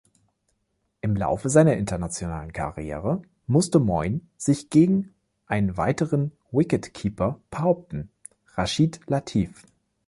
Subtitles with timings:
[1.01, 5.13] Im Laufe seiner internationalen Karriere musste Moin sich gegen
[5.45, 8.09] einen weiteren Wicket-Keeper behaupten,
[8.57, 9.63] Rashid Latif.